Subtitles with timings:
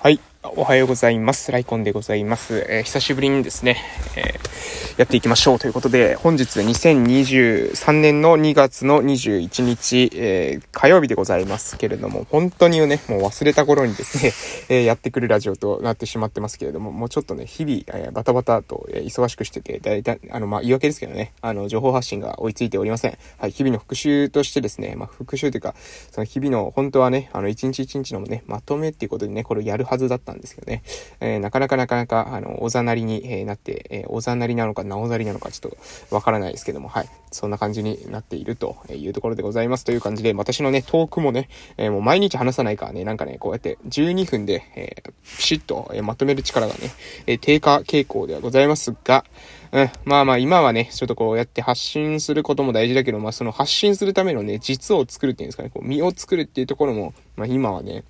[0.00, 0.20] はい。
[0.56, 1.52] おはようございます。
[1.52, 2.66] ライコンでございます。
[2.68, 3.76] えー、久しぶりにですね、
[4.16, 14.32] えー、やっていきましょうということで、本日2023年の2月の21日、えー、火曜日でございますけれども、本当にね、もう忘れた頃にですね、
[14.80, 23.18] えやってくるラジオとなってしまってますけれども、もうちょっとね、日々、えバタバタと、え忙しくしてて、だいたい、あの、まあ、言い訳ですけどね、あの、情報発信が追いついておりません。
[23.38, 25.74] はい、日々の復習としてですね、まあ、復習というか、
[26.10, 30.82] その日々の、本当はね、あの、一日一日のね、まとめっていうことでね、これをやるはずだったんでんですけどね、
[31.20, 35.70] えー、なかなかなかなか、あの、おざなりに、えー、なって、えー、おざなりなのか、なおざりなのか、ちょっ
[36.10, 37.08] とわからないですけども、はい。
[37.30, 46.90] そんな感じになっているというところでございますという感じで、私のね、トークもね、えー、もう毎日話さないからね、なんかね、こうやって12分で、えー、ピシッと、え、まとめる力がね、
[47.26, 49.24] え、低下傾向ではございますが、
[49.72, 58.04] うん、まあまあ今はね、ちょっとこうやって発信することも大事だけど、まあその発信するためのね、実を作るっていうんですかね、こう身を作るっていうところも、まあ今はね、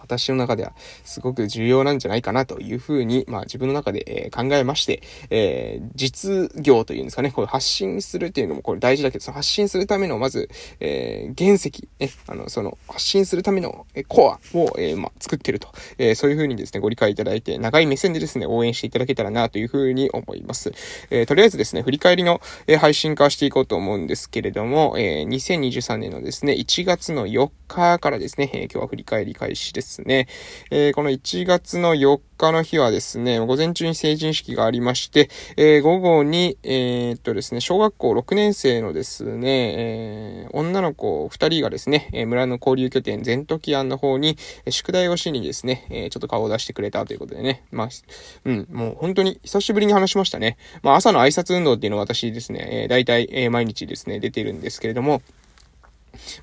[0.00, 0.72] 私の中では
[1.04, 10.48] すごく重要なんじゃないかなというふうに、まあ自分の中で、え考えまして、えー、実業というんですかね、こう発信するっていうのもこれ大事だけど、その発信するためのまず、
[10.80, 20.72] えー、原石、ね、あの、その発信するためのコアを、えー、まあ、作ってると、えそういうふうにですね、ご理解いただいて、長い目線でですね、応援していただけたらなというふうに思います。
[21.10, 30.26] えとりあえずですね、振り返りの、え配信化していこうと思うんですけれども、え2023年のですね、1月の4日からですね、え今日は振り返り開始ですね。
[30.70, 44.36] えー、この1月の4日の日はですね、午前中に成人式がありまして、えー、午後に、え、っとですね、小学校6年生のですね、え、女の子2人がですね、え村の交流拠点全時庵の方に、
[44.68, 47.88] 宿題をしにですね、えちょっと顔を出してくれたということでね、まあ、
[48.46, 50.56] うん、もう本当に久しぶりに話しましたね。
[50.82, 55.22] まあ、朝の挨拶運動っていうのは私ですね、えー、大体、え毎日ですね、出てるんですけれども、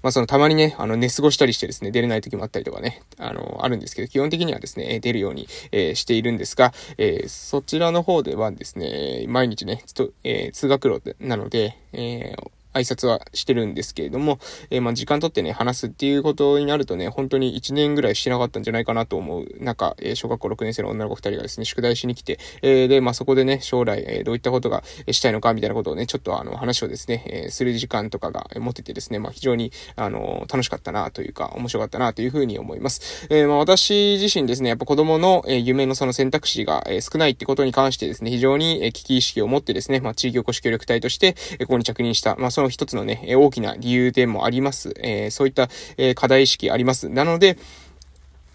[0.01, 9.83] まあそのたまにね、あの寝過ごしたりしてですね、出れない時もあったりとかね、あの、あるんですけど、基本的にはですね、出るように、えー、しているんですが、えー、そちらの方ではですね、毎日ね、
[10.23, 14.39] えー、通学路なので、えー、挨拶はしてるんですけれども、
[14.69, 33.27] えー、まあ、時間とってね、話すっていうことになるとね、本当に1年ぐらいしてなかったんじゃないかなと思う中、えー、小学校6年生の女の子2人がですね、宿題しに来て、えー、で、まあ、そこでね、将来、えどういったことがしたいのか、みたいなことをね、ちょっとあの、話をですね、えする時間とかが持っててですね、まあ、非常に、あの、楽しかったなというか、面白かったなというふうに思います。
[33.29, 44.93] えまあ、私自身ですね、やっぱ子供の、え夢のその選択肢が、え少ないってことに関してですね、非常に、え危機意識を持ってですね、まあ、地域おこし協力隊として、えここに着任した、まあ、その一つのね、大きな理由でもあります。
[44.99, 47.09] えー、そういった、えー、課題意識あります。
[47.09, 47.57] なので、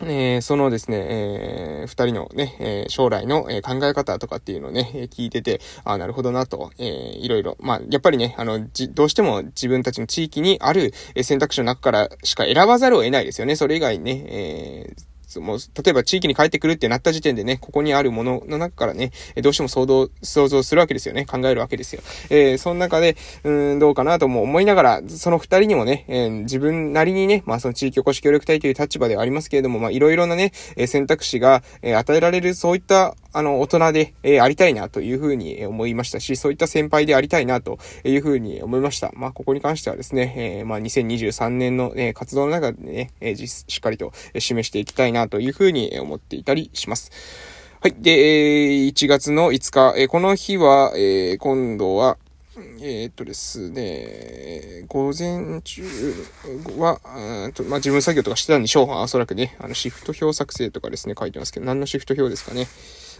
[0.05, 10.93] えー、そのですね、えー、二人のね、えー、将来の、え考え方とかっていうのをね、え聞いてて、ああなるほどなと、えいろいろ、まあ、やっぱりね、あの、じ、どうしても自分たちの地域にある
[11.23, 13.55] 選択肢の中からしか選ばざるを得ないですよね。
[13.55, 19.13] それ以外にね、えーもう、例えば地域に帰ってくるってなった時点でね、ここにあるものの中からね、
[19.43, 21.27] どうしても想像、想像するわけですよね。
[21.27, 22.03] 考えるわけですよ。
[22.31, 30.53] えー、その中で、うん、どうかなとも思いながら、その二人にもね、えー、自分なりにね、まあその地域おこし協力隊という立場ではありますけれども、まあいろいろなね、
[30.87, 39.11] 選択肢が、え、与えられる、そういった、あの、大人で、えー、ありたいなというふうに思いましたし、そういった先輩でありたいなというふうに思いました。
[39.15, 47.11] まあここに関してはですね、えー、まあ2023年の、ね、活動の中でね、えー、しっかりと示していきたいなというふうに思っていたりします。
[47.81, 47.95] はい。
[47.99, 52.17] で、1月の5日、えこの日は、え今度は、
[52.81, 55.83] えー、っとですね、午前中
[56.77, 57.01] は、
[57.55, 58.91] とまあ、自分作業とかしてたんでしょう。
[58.91, 62.69] おそらくね、あの、シフト表作成とかですね、書いてますけど、何のシフト表ですかね。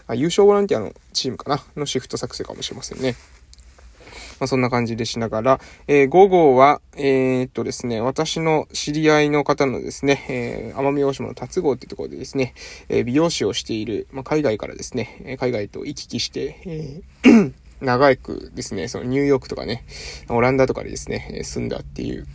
[0.07, 3.15] あ優勝ボランティアのチームかなのシフト作成かもしれませんね。
[4.43, 12.53] まあ、そんな感じでしながら、えー、午後は、えー、っとですね、私の知り合いの方のですね、えー、奄美大島の達郷ってところでですね、
[12.89, 19.85] え、美容師をしている、まあ、海外からですね、海外と行き来して、えー 長くですね、そのニューヨークとかね、
[20.27, 22.27] オランダとかでですね、住んだっていう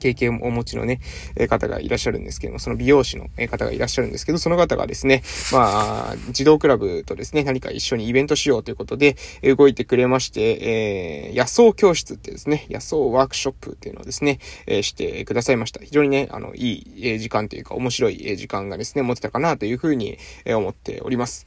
[0.00, 1.00] 経験をお持ちのね、
[1.36, 5.22] え方がいらっしゃるんですけども、その美容師の方がいらっしゃるんですけど、その方がですね、
[5.52, 15.80] まあ、児童クラブとですね、何か一緒にイベントしようということで、動いてくれまして、えー、野草教室ってですね、野草ワークショップっていうのをですね、え、してくださいました。
[15.80, 21.46] 非常にね、あの、いい時間というか、面白い時間がですね、持てたかなというふうに思っております。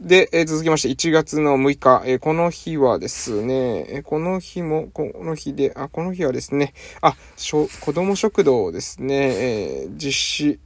[0.00, 10.60] で、えー、続きまして1月の6日、えー、この日はですね、えー、この日も、この日で、あ、この日はですね、あ、しょ、子供食堂ですね、え実施、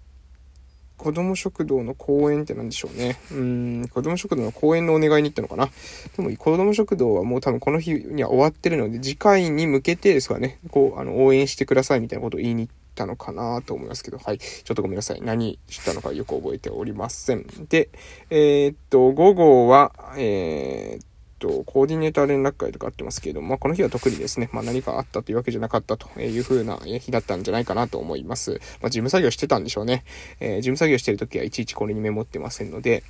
[1.00, 3.18] 子供食堂の公演って何でしょうね。
[3.30, 5.70] うん、子供食堂の公演のお願いに行ったのかな。
[6.16, 14.38] でも、子供食堂はもう多分この日には終わってるので、次回に向けてですかね、こう、あの、応援してくださいみたいなことを言いに行ったのかなと思いますけど、はい。
[14.38, 15.20] ちょっとごめんなさい。
[15.22, 17.46] 何したのかよく覚えておりません。
[17.68, 17.88] で、
[18.28, 21.04] えー、っと、午後は、えー、
[21.40, 28.60] と、コーディネーター連絡会とかあってますけれども、まあ、この日は特にですね、まあ、何かあったというわけじゃなかったという風な日だったんじゃないかなと思います。
[28.82, 30.04] まあ、事務作業してたんでしょうね。
[30.38, 33.02] えー、事務作業してるときはいちいちこれにメモってませんので、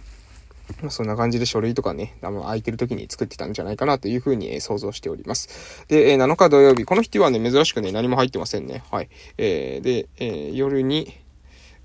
[0.82, 5.84] ま、そんな感じで書類とかね、あの、空いてる時に作ってたんじゃないかなというふうに、え想像しております。
[5.88, 8.82] で、え7日土曜日、この日はね、珍しくね、何も入ってませんね。
[8.90, 9.08] はい。
[9.38, 11.20] えー、で、えー、夜に、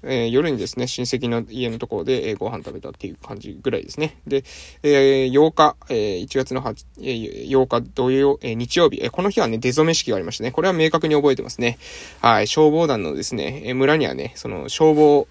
[0.06, 4.20] えー、夜にですね、親戚の家のところで、えー、ご飯食べたっていう感じぐらいですね。
[4.28, 4.44] で、
[4.84, 10.52] えー、8日、えー、1月の8、えー、8日土曜、えー、日曜日、えー、この日はね、出初め式がありましたね。
[10.52, 11.80] これは明確に覚えてますね。
[12.22, 15.28] はい、消防団のですね、えー、村にはね、その消防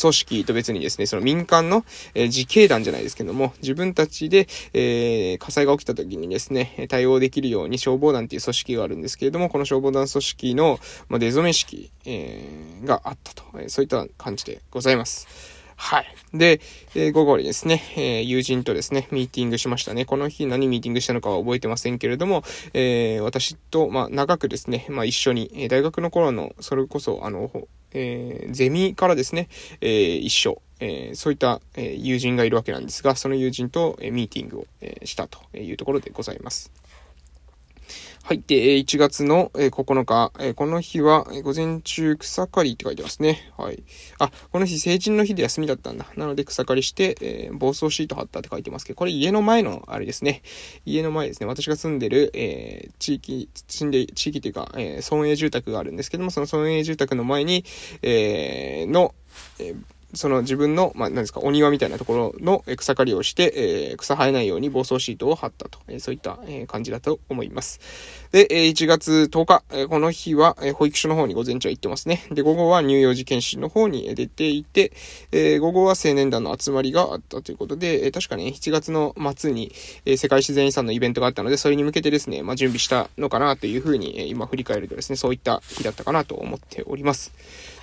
[0.00, 1.84] 組織と別にですね、その民間の、
[2.14, 10.78] えー、自警団じゃないですけども、自分たちで、えー、火災が起きた時にですね、対応できるように消防団っていう組織があるんですけれども、この消防団組織の、
[11.08, 15.56] まあ、出初め式、えー、があったと、えそういった感じでございます。
[15.76, 16.06] はい。
[16.32, 16.60] で、
[16.94, 20.06] えー、午後にですね、えー、友人とですね、ミーティングしましたね。
[20.06, 27.50] この日何ミーティングしたのかは覚えてませんけれども、えー、私と、まあ、長くですね、まあ、一緒に、え大学の頃の、それこそ、あの、
[27.96, 29.48] えー、ゼミからですね、
[29.80, 36.70] えー、一緒、えー、そういった、え友人がいるわけなんですが、その友人と、えミーティングを、えしたというところでございます。
[38.26, 38.42] はい。
[38.44, 43.52] で、1月の9日、この日は午前中草刈りって書いてますね。
[43.56, 43.84] はい。
[44.18, 46.06] あ、この日成人の日で休みだったんだ。
[46.16, 50.42] なので草刈りして、えー、防草シート貼ったって書いてますけど、これ家の前のあれですね。
[50.84, 51.46] 家の前ですね。
[51.46, 57.64] 私が住んでる、えー、地域、住んで、地域というか、えー、村営住宅があるんですけども、その村営住宅の前に、
[58.02, 59.14] えー、の、
[59.60, 59.76] えー
[60.16, 63.52] その自分の、まあ、何ですか、お庭みたいなところの草刈りをして、
[63.90, 67.80] えー、草生えないように防草シートを貼ったと、えー、そういった、えー、感じだと思います。
[68.32, 72.26] で、えー、1月10日、えー、この日は、えー、保育所の方に午前中は行ってますね。
[72.30, 74.92] で、午後は乳幼児検診の方に出ていて、
[75.32, 79.72] えー、午後は青年団の集まりがあったということで、えー、確かね、7月の末に、
[80.04, 87.32] えー、世界自然遺産のイベントがあったので、それに向けてですね、まあ、準備したのかなというふうに、えー、今振り返るとですね、そういった日だったかなと思っております。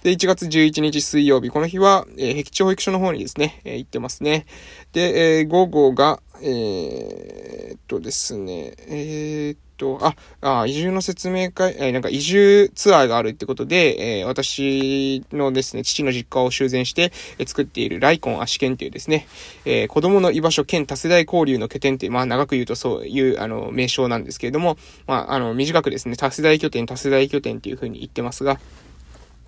[0.03, 4.45] で、1月11日水曜日、この日は、僻地保育所の方にですね、えー、行ってますね。
[4.93, 10.15] で、えー、午後が、えー、っとですね、えー、っと、あ、
[10.61, 19.27] あ、移住の説明会、えー、なんか移住ツアーがあるってことで、えー、私のですね、父の実家を修繕して、えー、作っているライコン足研っていうですね、
[19.65, 24.77] えー、子供の居場所兼多世代交流の拠点っていう、まあ長く言うとそういう、あの、名称なんですけれども、
[25.07, 28.59] まあ、あの、短くですね、多世代拠点、多世代拠点っていうふうに言ってますが、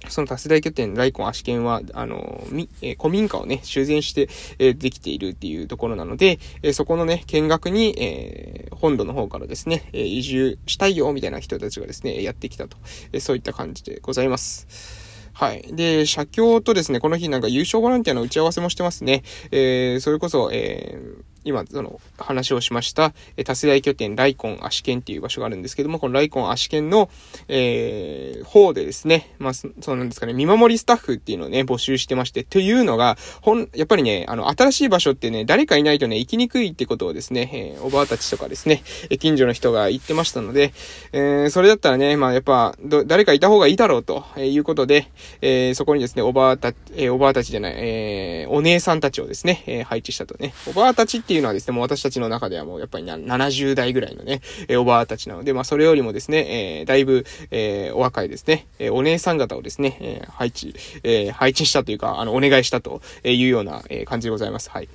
[0.10, 12.78] その多世代拠点、ライコン足剣は、あの、み、えー、古民家をね、修繕して、えー、できているっていうところなので、えー、そこのね、見学に、え本土の方からですね、え移住したいよ、みたいな人たちがですね、やってきたと、
[13.14, 15.04] えそういった感じでございます。
[15.34, 15.64] はい。
[15.74, 19.24] で、社協とですね、この日なんか優勝ボランティアの打ち合わせもしてますね。
[19.52, 27.10] えー、それこそ、えー、今、その、話をしました、え多世代拠点、ライコン足剣っていう場所があるんですけども、このライコン足剣の、
[27.48, 40.74] えー、方でですね、まあ、そうなんですかね、見守りスタッフっていうのをね、募集してまして、というのが、ほん、やっぱりね、あの、新しい場所ってね、誰かいないとね、行きにくいってことをですね、えー、おばあたちとかですね、え近所の人が言ってましたので、
[41.12, 45.08] えー、それだったらね、まあ、やっぱ、ど、誰かいた方がいいだろうと、えいうことで、
[45.42, 64.70] えー、そこにですね、おばあた、えー、おばあたちじゃない、えー、お姉さんたちをですね、えー、配置したとね、おばあたちっていうのはですね、もう私たちの中ではもうやっぱりな70代ぐらいのね、えー、おばあたちなので、まあそれよりもですね、えー、だいぶ、えー、お若いですね、えー、お姉さん方をですね、えー、配置、えー、配置したというか、あの、お願いしたというような、え、感じでございます。
[64.70, 64.90] はい。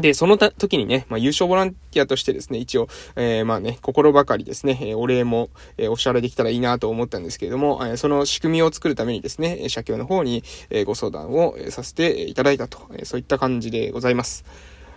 [0.00, 14.44] で、その時にね、まあ、優勝ボランティアとしてですね、一応、えー、まあね、心ばかりですね、えー、お礼も、えー、お支払いできたらいいなと思ったんですけれども、え、その仕組みを作るためにですね、社協の方に、え、ご相談をさせていただいたと、え、そういった感じでございます。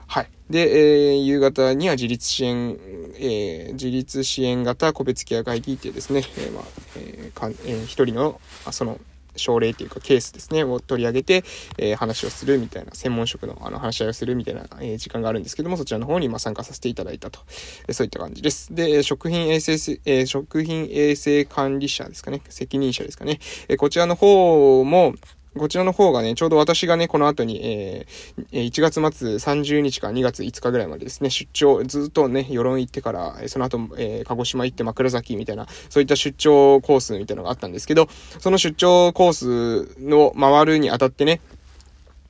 [0.08, 0.30] はい。
[0.50, 2.78] で、えー、夕方には自立支援、
[3.16, 6.64] えー、自立支援型個別ケア会議っていうですね、えー、まあ、
[6.98, 9.00] えー、かん、えー、一人の、あその、
[9.38, 11.44] 症例というかケースですね、を取り上げて、
[11.78, 17.40] えー、話をするみたいな、専門職のあの話し合いをするみたいな、えー、時間があるんですけども、そちらの方にま参加させていただいたと、
[17.88, 18.74] え、そういった感じです。
[18.74, 19.74] で、食品衛生、
[20.06, 25.14] えー、食品衛生管理者ですかね、責任者ですかね、え、こちらの方も、
[25.58, 38.10] こちらの方がね、ちょうど私がね、この後に、えー、1月末30日から2月5日ぐらいまでですね、出張、ずっとね、世論行ってから、その後、えー、鹿児島行って枕崎みたいな、そういった出張コースみたいなのがあったんですけど、
[38.40, 41.40] その出張コースの回るにあたってね、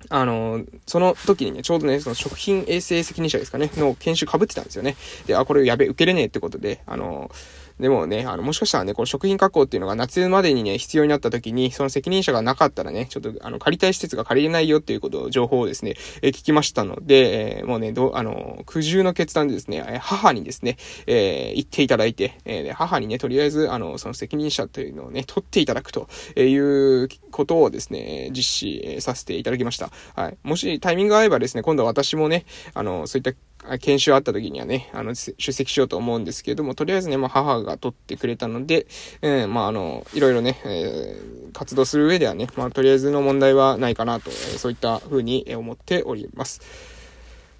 [0.09, 4.95] あの、その時にね、ちょうどね、その食品衛生責任者ですかね、の研修被ってたんですよね。
[5.25, 7.31] で、あ、これやべ、受けれねえってことで、あの、
[7.79, 26.07] でもね、あの、もしかしたらね、この食品加工っていうのが夏までにね、必要になった時に、その責任者がなかったらね、ちょっと、あの、借りたい施設が借りれないよっていうことを、情報をですね、え、聞きましたので、えー、もうね、ど、あの、苦渋の決断でですね、母にですね、えー、言っていただいて、えー、母にね、とりあえず、あの、その責任者というのをね、取っていただくと
[26.39, 29.91] いうことをですね、実施させていただきました。
[30.15, 30.37] はい。
[30.43, 33.33] もしタイミングが合えばですね、今度は私もね、あの、そういった
[33.79, 38.85] 研修あった時にはね、あの、出席しようと思うんですけれども、とりあえずね、まあ、母が取ってくれたので、
[39.21, 46.61] えー、まあ、あの、いろいろね、えー、活動する上ではね、まあ、とりあえずの問題はないかなと、そういった風に思っております。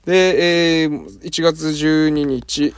[0.06, 2.76] で、えー、1月12日、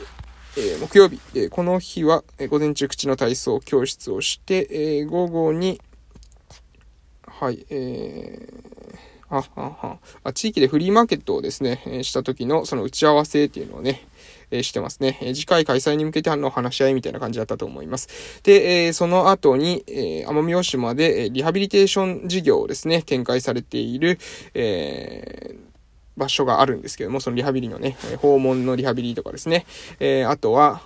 [0.57, 5.81] えー、木曜日、えー、この日は、えー、午前中口の体操教室をして、えー、午後に、
[7.27, 8.97] はい、えー、
[9.29, 14.07] あ、あ、あ、地域でフリーマーケットをですね、えした時のその打ち合わせっていうのをね、
[14.51, 15.19] えしてますね。
[15.21, 18.41] え次回開催に向けての話し合いみたいな感じだったと思います。
[18.43, 24.19] で、えその後に、え奄美大島でえリハビリテーション事業をですね、展開されている、
[24.53, 25.67] えー
[26.17, 29.65] 場所があるんですけども、そのリハビリのね、訪問のリハビリとかですね、
[29.99, 30.81] えー、あとは、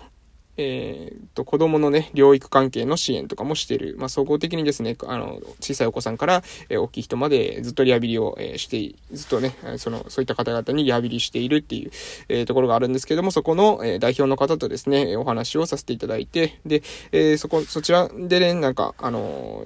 [0.58, 3.96] えー、と、子供のね、療育関係の支援とかもしている。
[3.98, 11.92] まあ、総合的にですね、あの、小さいお子さんから、えー、大きい人までずっとリハビリを、えー、して、ずっとね、その、そういった方々にリハビリしているっていう、
[12.30, 19.66] えー、ところがあるんですけども、そこの、え、代表の方とですね、お話をさせていただいて、で、え、そこ、そちらでね、なんか、あの、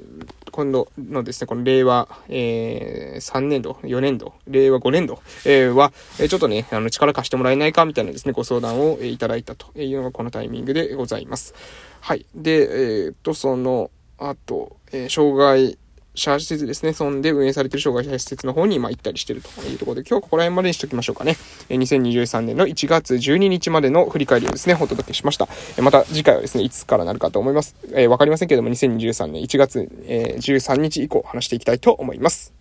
[0.52, 11.56] 今度のですね、この令和、えー、3年度、4年度、令和5年度、え、は、ちょっとね、あの、力貸してもらえないかみたいなですね、ご相談を、え、いただいたというのがこのタイミングでございます。
[12.02, 12.26] はい。
[12.36, 15.78] で、えっ、と、その後、えー、障害
[16.16, 16.92] 者施設ですね。
[16.92, 21.38] そんで運営されている障害者施設の方に、まあ、行ったりしてるというところで、今日ここら辺までにしときましょうかね。
[21.70, 25.48] え2023年の1月12日までの振り返りをですね、お届けしました。
[25.78, 27.76] えまた次回はですね、いつからなるかと思います。
[27.94, 32.55] えー、わかりませんけども、2023年1月、えー、13日以降話していきたいと思います。